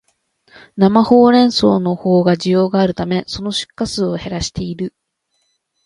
[0.77, 4.95] 生ホウレンソウのほうが需要があるため、その出荷数を減らしている